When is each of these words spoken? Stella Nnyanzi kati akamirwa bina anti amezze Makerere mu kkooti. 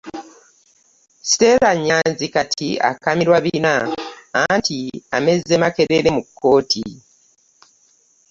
Stella 1.31 1.71
Nnyanzi 1.75 2.27
kati 2.35 2.69
akamirwa 2.89 3.37
bina 3.45 3.73
anti 4.51 4.77
amezze 5.17 5.55
Makerere 5.61 6.09
mu 6.15 6.21
kkooti. 6.27 6.83